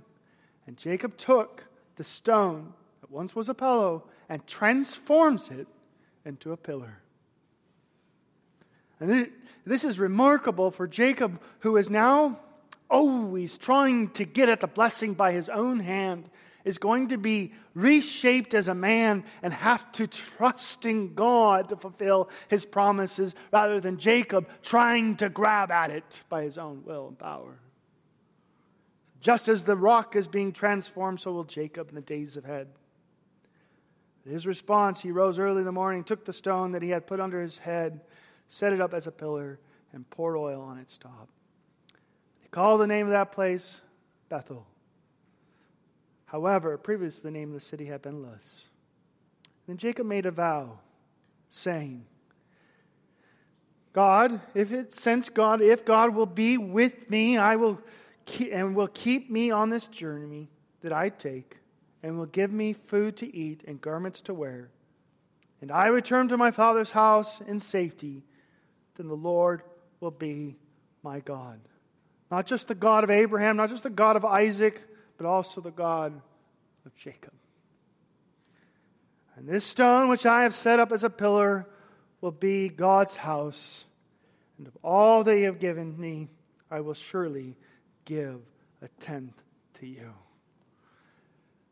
[0.70, 5.66] and Jacob took the stone that once was a pillow and transforms it
[6.26, 7.00] into a pillar.
[9.00, 9.32] And
[9.66, 12.40] this is remarkable for Jacob, who is now
[12.88, 16.30] always trying to get at the blessing by his own hand,
[16.64, 21.78] is going to be reshaped as a man and have to trust in God to
[21.78, 27.08] fulfill his promises rather than Jacob trying to grab at it by his own will
[27.08, 27.58] and power.
[29.22, 32.68] Just as the rock is being transformed, so will Jacob in the days ahead.
[34.28, 37.20] His response, he rose early in the morning, took the stone that he had put
[37.20, 38.02] under his head,
[38.48, 39.60] set it up as a pillar,
[39.92, 41.30] and poured oil on its top.
[42.42, 43.82] He called the name of that place
[44.30, 44.68] Bethel.
[46.26, 48.70] However, previously the name of the city had been Luz.
[49.68, 50.80] Then Jacob made a vow,
[51.50, 52.06] saying,
[53.94, 57.82] God, if it since God, if God will be with me, I will
[58.52, 60.50] and will keep me on this journey
[60.82, 61.58] that I take,
[62.02, 64.70] and will give me food to eat and garments to wear,
[65.62, 68.24] and I return to my father's house in safety,
[68.96, 69.62] then the Lord
[70.00, 70.56] will be
[71.04, 71.60] my God.
[72.32, 74.86] Not just the God of Abraham, not just the God of Isaac,
[75.18, 76.14] but also the God
[76.86, 77.34] of Jacob.
[79.36, 81.66] And this stone which I have set up as a pillar
[82.22, 83.86] will be God's house,
[84.58, 86.30] and of all that you have given me,
[86.72, 87.58] I will surely
[88.10, 88.42] give
[88.82, 89.40] a tenth
[89.76, 90.12] to you.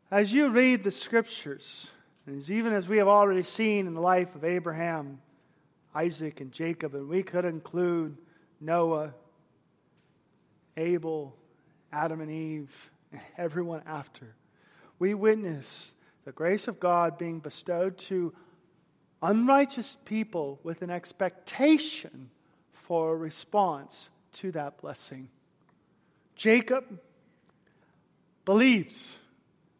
[0.08, 1.90] As you read the scriptures,
[2.26, 5.20] and as even as we have already seen in the life of Abraham,
[5.96, 8.16] Isaac, and Jacob, and we could include
[8.60, 9.14] Noah,
[10.76, 11.34] Abel,
[11.92, 14.36] Adam and Eve, and everyone after,
[15.00, 15.92] we witness
[16.24, 18.32] the grace of God being bestowed to
[19.22, 22.30] unrighteous people with an expectation
[22.70, 25.30] for a response to that blessing.
[26.38, 26.84] Jacob
[28.46, 29.18] believes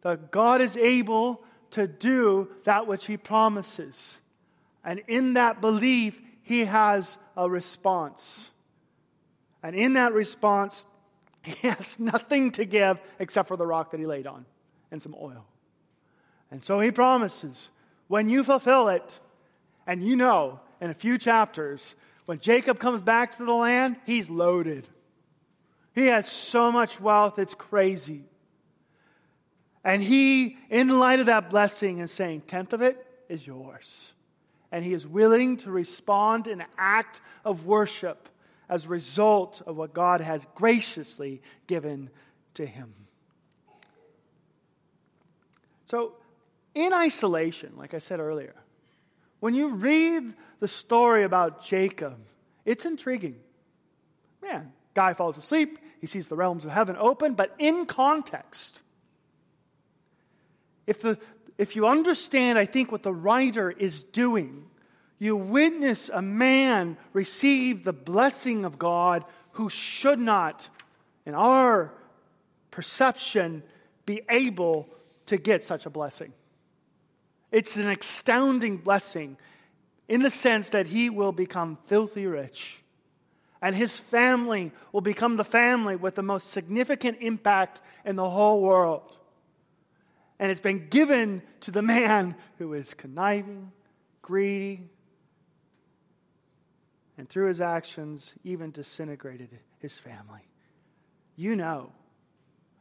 [0.01, 1.41] that God is able
[1.71, 4.19] to do that which he promises.
[4.83, 8.51] And in that belief, he has a response.
[9.63, 10.85] And in that response,
[11.43, 14.45] he has nothing to give except for the rock that he laid on
[14.91, 15.45] and some oil.
[16.51, 17.69] And so he promises
[18.09, 19.19] when you fulfill it,
[19.87, 21.95] and you know in a few chapters,
[22.25, 24.87] when Jacob comes back to the land, he's loaded.
[25.93, 28.23] He has so much wealth, it's crazy.
[29.83, 34.13] And he, in light of that blessing, is saying, tenth of it is yours.
[34.71, 38.29] And he is willing to respond in act of worship
[38.67, 42.09] as a result of what God has graciously given
[42.53, 42.93] to him.
[45.85, 46.13] So,
[46.75, 48.53] in isolation, like I said earlier,
[49.39, 52.17] when you read the story about Jacob,
[52.63, 53.37] it's intriguing.
[54.41, 58.81] Man, guy falls asleep, he sees the realms of heaven open, but in context,
[60.87, 61.19] if, the,
[61.57, 64.65] if you understand, I think, what the writer is doing,
[65.19, 70.69] you witness a man receive the blessing of God who should not,
[71.25, 71.93] in our
[72.71, 73.61] perception,
[74.05, 74.87] be able
[75.27, 76.33] to get such a blessing.
[77.51, 79.37] It's an astounding blessing
[80.07, 82.81] in the sense that he will become filthy rich.
[83.61, 88.61] And his family will become the family with the most significant impact in the whole
[88.61, 89.17] world.
[90.39, 93.71] And it's been given to the man who is conniving,
[94.21, 94.83] greedy,
[97.17, 100.47] and through his actions, even disintegrated his family.
[101.35, 101.91] You know,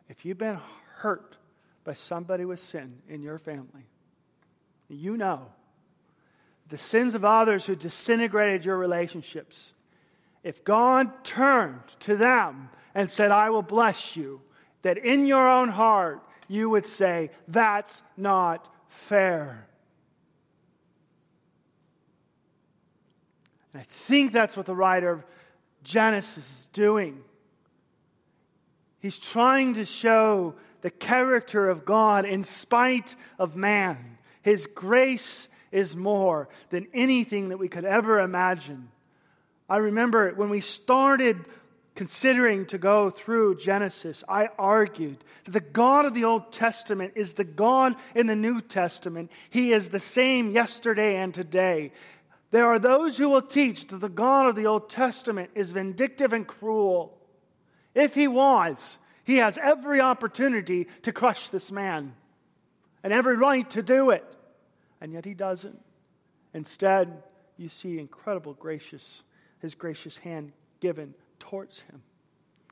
[0.09, 0.61] if you've been
[0.99, 1.37] hurt
[1.83, 3.88] by somebody with sin in your family,
[4.88, 5.49] you know
[6.69, 9.73] the sins of others who disintegrated your relationships.
[10.42, 14.40] If God turned to them and said, I will bless you,
[14.83, 19.66] that in your own heart you would say, That's not fair.
[23.72, 25.24] And I think that's what the writer of
[25.83, 27.22] Genesis is doing.
[29.01, 34.18] He's trying to show the character of God in spite of man.
[34.42, 38.88] His grace is more than anything that we could ever imagine.
[39.69, 41.45] I remember when we started
[41.95, 47.35] considering to go through Genesis, I argued that the God of the Old Testament is
[47.35, 49.31] the God in the New Testament.
[49.51, 51.93] He is the same yesterday and today.
[52.51, 56.33] There are those who will teach that the God of the Old Testament is vindictive
[56.33, 57.19] and cruel.
[57.95, 62.15] If he was, he has every opportunity to crush this man
[63.03, 64.25] and every right to do it.
[65.01, 65.79] And yet he doesn't.
[66.55, 67.23] Instead,
[67.57, 69.25] you see incredible gracious,
[69.61, 72.03] his gracious hand given towards him.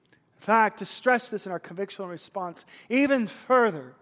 [0.02, 3.94] In fact, to stress this in our convictional response even further,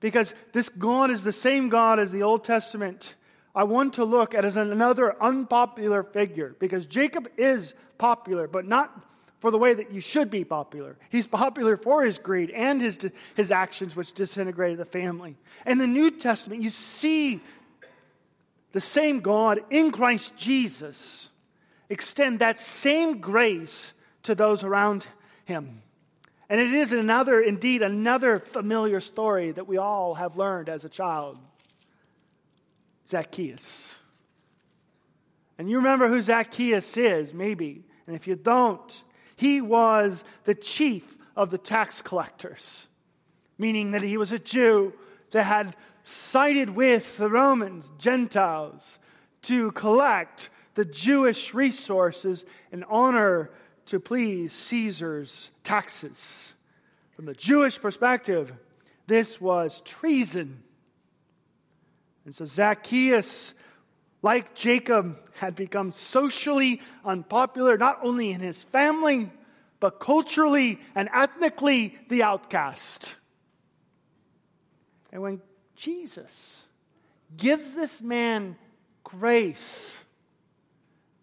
[0.00, 3.16] because this God is the same God as the Old Testament
[3.54, 8.92] I want to look at as another unpopular figure because Jacob is popular, but not
[9.38, 10.96] for the way that you should be popular.
[11.10, 12.98] He's popular for his greed and his,
[13.36, 15.36] his actions, which disintegrated the family.
[15.66, 17.40] In the New Testament, you see
[18.74, 21.30] the same God in Christ Jesus
[21.88, 25.06] extend that same grace to those around
[25.44, 25.80] him.
[26.48, 30.88] And it is another, indeed, another familiar story that we all have learned as a
[30.88, 31.38] child.
[33.06, 33.96] Zacchaeus.
[35.56, 37.84] And you remember who Zacchaeus is, maybe.
[38.08, 39.04] And if you don't,
[39.36, 42.88] he was the chief of the tax collectors,
[43.56, 44.94] meaning that he was a Jew
[45.30, 48.98] that had sided with the Romans, Gentiles,
[49.42, 53.50] to collect the Jewish resources in honor
[53.86, 56.54] to please Caesar's taxes.
[57.16, 58.52] From the Jewish perspective,
[59.06, 60.62] this was treason.
[62.24, 63.54] And so Zacchaeus,
[64.22, 69.30] like Jacob, had become socially unpopular, not only in his family,
[69.80, 73.16] but culturally and ethnically the outcast.
[75.12, 75.42] And when
[75.76, 76.62] Jesus
[77.36, 78.56] gives this man
[79.02, 80.02] grace,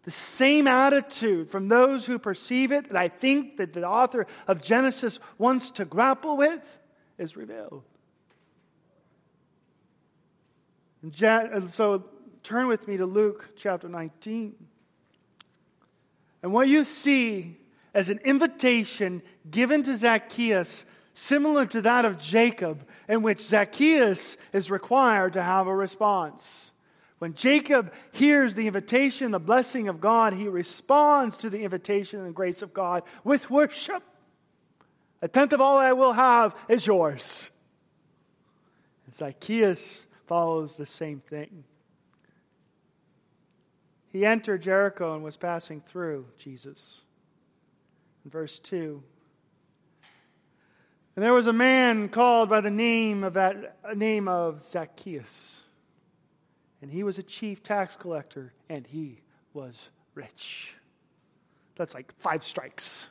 [0.03, 4.61] the same attitude from those who perceive it that I think that the author of
[4.61, 6.77] Genesis wants to grapple with
[7.17, 7.83] is revealed.
[11.03, 12.05] And so
[12.43, 14.53] turn with me to Luke chapter 19.
[16.43, 17.57] And what you see
[17.93, 24.71] as an invitation given to Zacchaeus, similar to that of Jacob, in which Zacchaeus is
[24.71, 26.71] required to have a response.
[27.19, 32.29] When Jacob hears the invitation, the blessing of God, he responds to the invitation and
[32.29, 34.01] the grace of God with worship.
[35.21, 37.51] A tenth of all I will have is yours.
[39.05, 41.63] And Zacchaeus follows the same thing.
[44.07, 47.01] He entered Jericho and was passing through, Jesus.
[48.25, 49.03] In verse 2.
[51.15, 55.61] And there was a man called by the name of that name of Zacchaeus.
[56.81, 59.19] And he was a chief tax collector, and he
[59.53, 60.73] was rich.
[61.75, 63.07] That's like five strikes.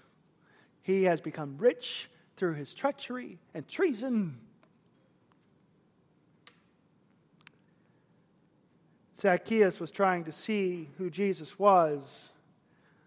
[0.82, 4.38] He has become rich through his treachery and treason.
[9.16, 12.30] Zacchaeus was trying to see who Jesus was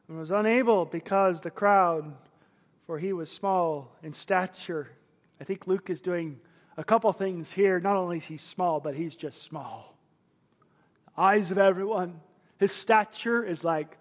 [0.07, 2.13] and was unable because the crowd,
[2.85, 4.89] for he was small in stature.
[5.39, 6.39] I think Luke is doing
[6.77, 7.79] a couple things here.
[7.79, 9.97] Not only is he small, but he's just small.
[11.17, 12.19] Eyes of everyone.
[12.57, 13.97] His stature is like,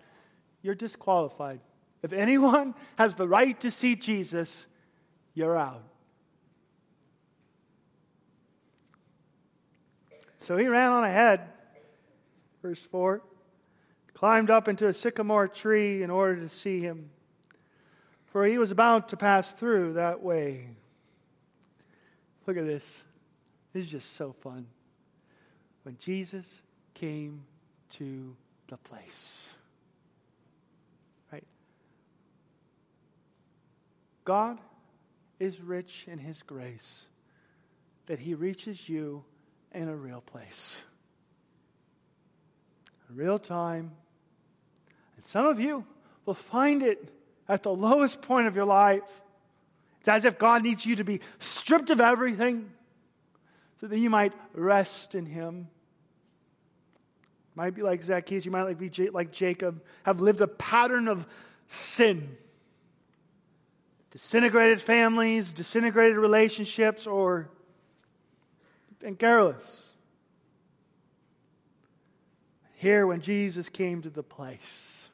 [0.62, 1.60] you're disqualified.
[2.02, 4.66] If anyone has the right to see Jesus,
[5.34, 5.82] you're out.
[10.38, 11.40] So he ran on ahead
[12.62, 13.20] Verse 4
[14.14, 17.10] climbed up into a sycamore tree in order to see him,
[18.32, 20.68] for he was about to pass through that way.
[22.46, 23.02] Look at this.
[23.72, 24.66] This is just so fun.
[25.84, 26.62] When Jesus
[26.94, 27.44] came
[27.90, 28.34] to
[28.68, 29.52] the place.
[31.30, 31.44] Right?
[34.24, 34.58] God
[35.38, 37.06] is rich in his grace
[38.06, 39.24] that he reaches you
[39.72, 40.82] in a real place
[43.14, 43.92] real time.
[45.16, 45.84] And some of you
[46.24, 47.12] will find it
[47.52, 49.02] at the lowest point of your life.
[50.00, 52.70] It's as if God needs you to be stripped of everything
[53.78, 55.68] so that you might rest in Him.
[57.54, 61.26] Might be like Zacchaeus, you might be like Jacob, have lived a pattern of
[61.68, 62.36] sin.
[64.10, 67.50] Disintegrated families, disintegrated relationships, or
[68.98, 69.90] been careless.
[72.76, 75.10] Here, when Jesus came to the place,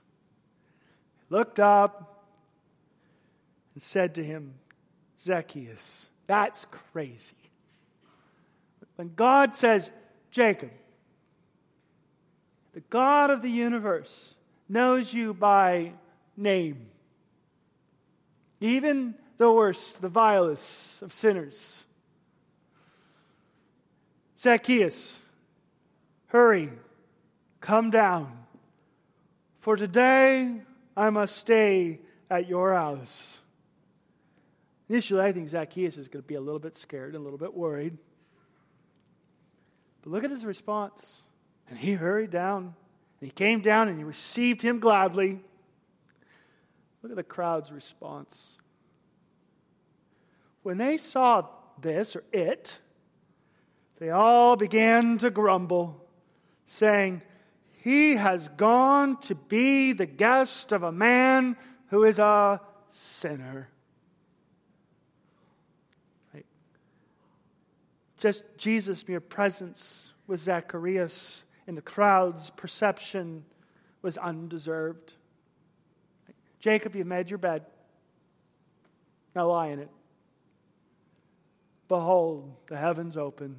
[1.28, 2.14] he looked up
[3.79, 4.55] and said to him,
[5.20, 7.37] Zacchaeus, that's crazy.
[8.97, 9.89] When God says,
[10.33, 10.72] Jacob,
[12.72, 14.35] the God of the universe
[14.68, 15.93] knows you by
[16.37, 16.89] name,
[18.61, 21.87] even the worst, the vilest of sinners.
[24.37, 25.20] Zacchaeus,
[26.26, 26.72] hurry,
[27.61, 28.45] Come down,
[29.61, 30.62] for today
[30.97, 33.39] I must stay at your house.
[34.89, 37.39] Initially, I think Zacchaeus is going to be a little bit scared and a little
[37.39, 37.99] bit worried.
[40.03, 41.22] But look at his response.
[41.68, 42.74] And he hurried down,
[43.20, 45.41] and he came down, and he received him gladly.
[47.03, 48.57] Look at the crowd's response.
[50.62, 51.47] When they saw
[51.80, 52.78] this, or it,
[53.99, 56.03] they all began to grumble,
[56.64, 57.20] saying,
[57.82, 61.57] he has gone to be the guest of a man
[61.89, 63.68] who is a sinner.
[68.18, 73.44] Just Jesus' mere presence with Zacharias in the crowd's perception
[74.02, 75.14] was undeserved.
[76.60, 77.64] Jacob, you've made your bed.
[79.34, 79.90] Now lie in it.
[81.86, 83.56] Behold, the heavens open.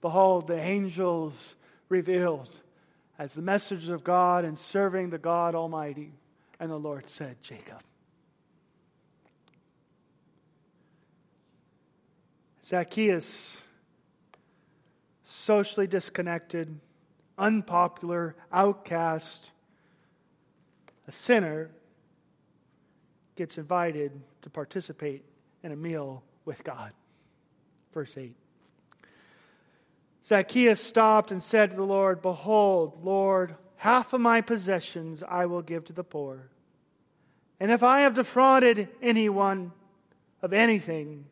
[0.00, 1.54] Behold, the angels
[1.88, 2.60] revealed
[3.18, 6.12] as the messengers of God and serving the God Almighty.
[6.60, 7.80] And the Lord said, Jacob.
[12.64, 13.62] Zacchaeus,
[15.30, 16.80] socially disconnected,
[17.36, 19.50] unpopular, outcast,
[21.06, 21.70] a sinner,
[23.36, 25.22] gets invited to participate
[25.62, 26.92] in a meal with God.
[27.92, 28.34] Verse 8.
[30.24, 35.62] Zacchaeus stopped and said to the Lord, Behold, Lord, half of my possessions I will
[35.62, 36.48] give to the poor.
[37.60, 39.72] And if I have defrauded anyone
[40.40, 41.26] of anything,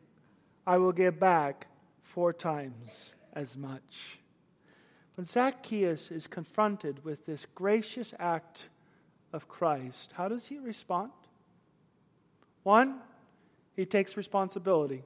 [0.67, 1.65] I will give back
[2.03, 4.19] four times as much.
[5.15, 8.69] When Zacchaeus is confronted with this gracious act
[9.31, 11.11] of Christ, how does he respond?
[12.63, 12.99] One,
[13.75, 15.03] he takes responsibility.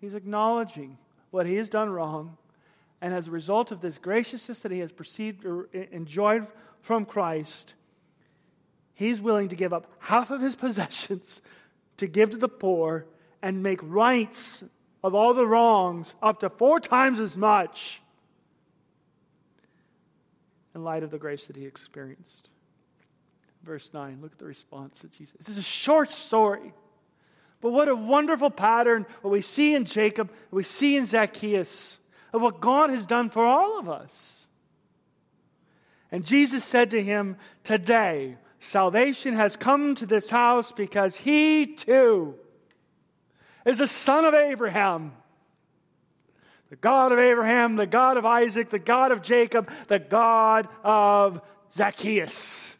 [0.00, 0.98] He's acknowledging
[1.30, 2.36] what he has done wrong
[3.04, 6.46] and as a result of this graciousness that he has perceived or enjoyed
[6.80, 7.74] from Christ,
[8.94, 11.42] he's willing to give up half of his possessions
[11.98, 13.04] to give to the poor
[13.42, 14.64] and make rights
[15.04, 18.00] of all the wrongs up to four times as much
[20.74, 22.48] in light of the grace that he experienced.
[23.62, 25.36] Verse 9, look at the response of Jesus.
[25.36, 26.72] This is a short story.
[27.60, 31.98] But what a wonderful pattern what we see in Jacob, what we see in Zacchaeus
[32.32, 34.46] of what God has done for all of us.
[36.10, 42.38] And Jesus said to him, Today, salvation has come to this house because he too
[43.64, 45.12] is the son of Abraham.
[46.70, 51.40] The God of Abraham, the God of Isaac, the God of Jacob, the God of
[51.72, 52.76] Zacchaeus,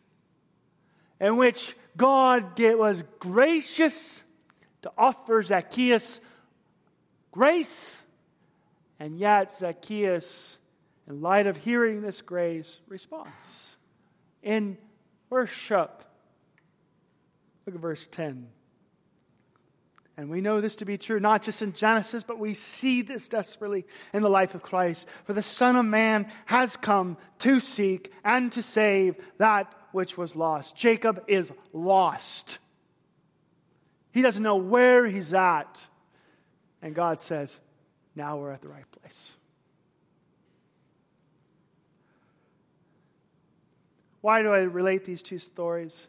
[1.21, 4.25] in which God was gracious
[4.83, 6.21] to offer Zacchaeus
[7.31, 8.01] grace.
[8.99, 10.59] And yet, Zacchaeus,
[11.07, 13.77] in light of hearing this grace, responds
[14.43, 14.79] in
[15.31, 16.05] worship.
[17.67, 18.49] Look at verse 10.
[20.17, 23.29] And we know this to be true, not just in Genesis, but we see this
[23.29, 25.09] desperately in the life of Christ.
[25.25, 30.37] For the Son of Man has come to seek and to save that which was
[30.37, 30.77] lost.
[30.77, 32.59] Jacob is lost.
[34.13, 35.85] He doesn't know where he's at.
[36.81, 37.61] And God says,
[38.15, 39.33] now we're at the right place.
[44.21, 46.07] Why do I relate these two stories?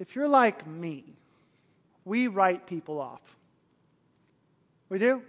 [0.00, 1.16] If you're like me,
[2.04, 3.36] we write people off.
[4.88, 5.22] We do.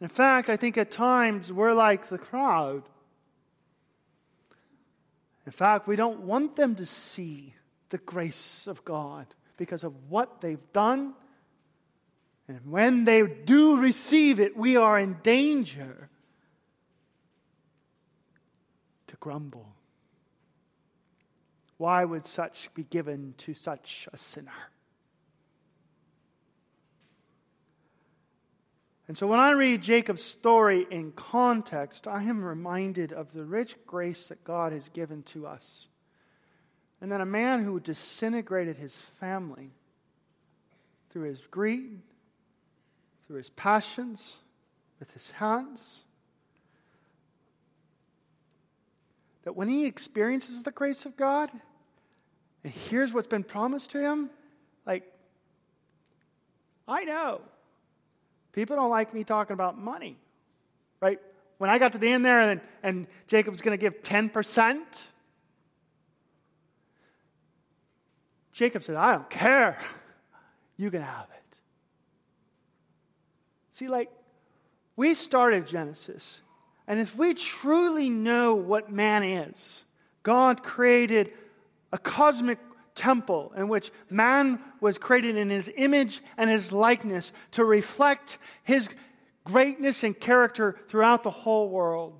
[0.00, 2.82] In fact, I think at times we're like the crowd.
[5.46, 7.54] In fact, we don't want them to see
[7.88, 9.26] the grace of God
[9.56, 11.14] because of what they've done.
[12.48, 16.08] And when they do receive it, we are in danger
[19.06, 19.68] to grumble.
[21.76, 24.70] Why would such be given to such a sinner?
[29.08, 33.76] And so when I read Jacob's story in context, I am reminded of the rich
[33.86, 35.88] grace that God has given to us.
[37.00, 39.70] And that a man who disintegrated his family
[41.10, 42.00] through his greed,
[43.26, 44.36] through his passions,
[45.00, 46.02] with his hands,
[49.42, 51.50] that when he experiences the grace of God
[52.62, 54.30] and hears what's been promised to him,
[54.86, 55.02] like,
[56.86, 57.40] I know
[58.52, 60.16] People don't like me talking about money,
[61.00, 61.18] right?
[61.58, 65.06] When I got to the end there and, and Jacob's going to give 10%,
[68.52, 69.78] Jacob said, I don't care.
[70.78, 71.60] You can have it.
[73.70, 74.10] See, like,
[74.96, 76.40] we started Genesis,
[76.88, 79.84] and if we truly know what man is,
[80.22, 81.30] God created
[81.92, 82.58] a cosmic
[82.94, 88.88] temple in which man was created in his image and his likeness to reflect his
[89.44, 92.18] greatness and character throughout the whole world.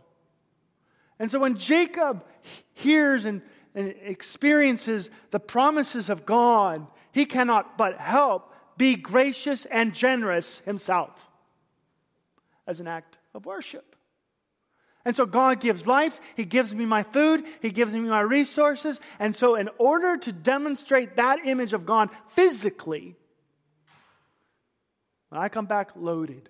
[1.18, 2.24] And so when Jacob
[2.72, 3.42] hears and,
[3.74, 11.30] and experiences the promises of God, he cannot but help be gracious and generous himself
[12.66, 13.96] as an act of worship.
[15.04, 19.00] And so God gives life, He gives me my food, He gives me my resources.
[19.18, 23.16] And so, in order to demonstrate that image of God physically,
[25.28, 26.48] when I come back loaded,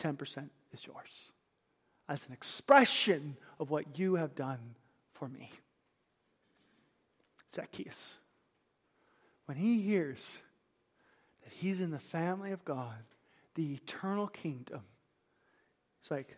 [0.00, 1.32] 10% is yours
[2.08, 4.74] as an expression of what you have done
[5.14, 5.50] for me.
[7.50, 8.18] Zacchaeus,
[9.46, 10.38] when he hears
[11.44, 13.04] that he's in the family of God,
[13.54, 14.80] the eternal kingdom,
[16.02, 16.36] it's like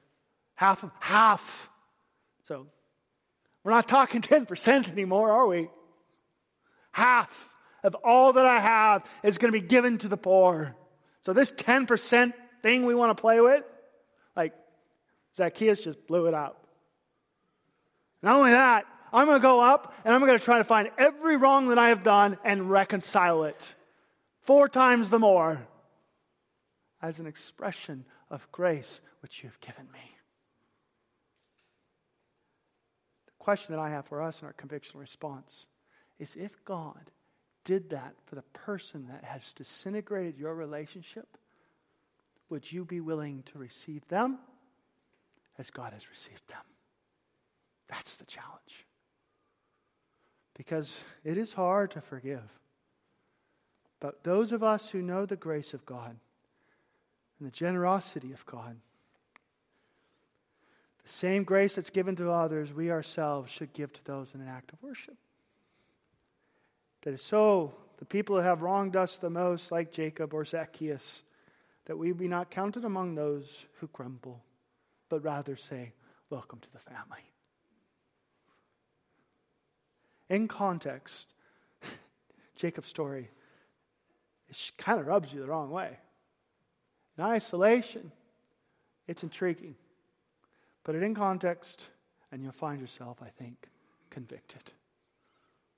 [0.57, 1.71] half of half.
[2.43, 2.67] So
[3.65, 5.69] we're not talking 10% anymore, are we?
[6.93, 7.49] Half
[7.83, 10.77] of all that I have is going to be given to the poor.
[11.23, 13.65] So this 10% thing we want to play with,
[14.37, 14.53] like
[15.35, 16.67] Zacchaeus just blew it up.
[18.23, 18.85] Not only that,
[19.15, 21.79] I'm going to go up and I'm going to try to find every wrong that
[21.79, 23.75] I have done and reconcile it.
[24.43, 25.67] Four times the more
[27.01, 28.05] as an expression
[28.35, 30.17] of grace which you have given me.
[33.27, 35.67] The question that I have for us in our conviction response
[36.19, 37.13] is if God
[37.65, 41.39] did that for the person that has disintegrated your relationship,
[42.51, 44.41] would you be willing to receive them
[45.57, 46.65] as God has received them?
[47.89, 48.85] That's the challenge.
[50.57, 52.59] Because it is hard to forgive.
[54.01, 56.17] But those of us who know the grace of God,
[57.39, 58.77] and the generosity of God.
[61.03, 64.49] The same grace that's given to others, we ourselves should give to those in an
[64.49, 65.17] act of worship.
[67.03, 71.23] That is so, the people that have wronged us the most, like Jacob or Zacchaeus,
[71.85, 74.43] that we be not counted among those who grumble,
[75.11, 75.93] but rather say,
[76.31, 77.31] Welcome to the family.
[80.31, 81.35] In context,
[82.57, 83.29] Jacob's story
[84.49, 85.99] it kind of rubs you the wrong way.
[87.17, 88.11] In isolation,
[89.07, 89.77] it's intriguing.
[90.83, 91.89] Put it in context,
[92.33, 93.69] and you'll find yourself, I think,
[94.11, 94.63] convicted.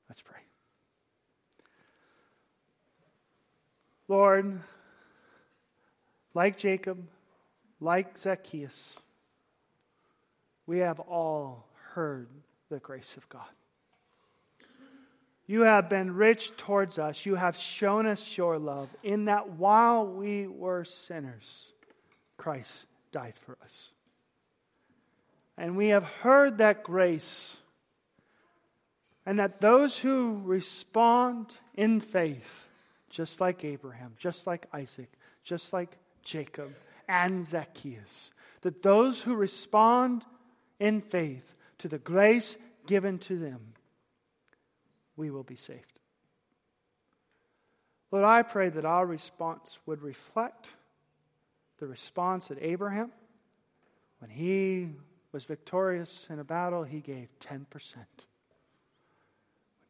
[0.09, 0.41] Let's pray.
[4.09, 4.61] Lord,
[6.33, 7.07] like Jacob,
[7.81, 8.97] like Zacchaeus,
[10.67, 12.29] we have all heard
[12.69, 13.49] the grace of God.
[15.47, 17.25] You have been rich towards us.
[17.25, 21.73] You have shown us your love, in that while we were sinners,
[22.37, 23.91] Christ died for us.
[25.57, 27.59] And we have heard that grace,
[29.25, 32.69] and that those who respond in faith,
[33.09, 35.11] just like Abraham, just like Isaac,
[35.45, 36.75] just like Jacob
[37.09, 38.33] and Zacchaeus,
[38.63, 40.25] that those who respond
[40.81, 43.61] in faith to the grace given to them,
[45.17, 45.99] we will be saved.
[48.11, 50.75] Lord, I pray that our response would reflect
[51.79, 53.13] the response that Abraham,
[54.21, 54.91] when he
[55.33, 57.67] was victorious in a battle, he gave 10%.
[57.67, 58.05] When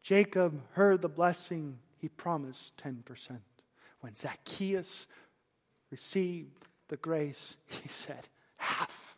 [0.03, 3.39] Jacob heard the blessing, he promised 10%.
[4.01, 5.07] When Zacchaeus
[5.91, 9.17] received the grace, he said, half.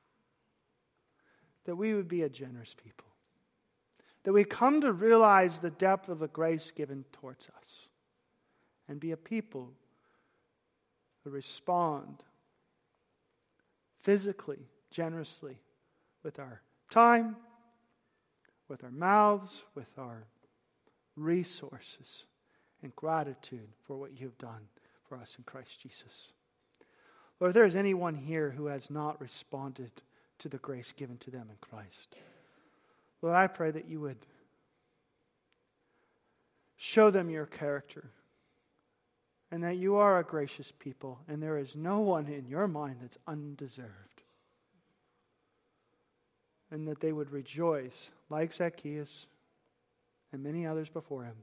[1.64, 3.07] That we would be a generous people.
[4.28, 7.88] That we come to realize the depth of the grace given towards us
[8.86, 9.72] and be a people
[11.24, 12.22] who respond
[14.02, 15.62] physically, generously,
[16.22, 16.60] with our
[16.90, 17.36] time,
[18.68, 20.26] with our mouths, with our
[21.16, 22.26] resources,
[22.82, 24.68] and gratitude for what you have done
[25.08, 26.32] for us in Christ Jesus.
[27.40, 30.02] Lord, if there is anyone here who has not responded
[30.40, 32.16] to the grace given to them in Christ,
[33.22, 34.26] Lord, I pray that you would
[36.76, 38.10] show them your character
[39.50, 42.98] and that you are a gracious people and there is no one in your mind
[43.02, 44.22] that's undeserved.
[46.70, 49.26] And that they would rejoice, like Zacchaeus
[50.32, 51.36] and many others before him,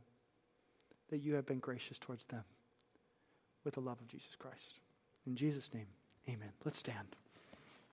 [1.09, 2.43] that you have been gracious towards them
[3.63, 4.79] with the love of Jesus Christ.
[5.25, 5.87] In Jesus' name,
[6.29, 6.51] amen.
[6.63, 7.15] Let's stand.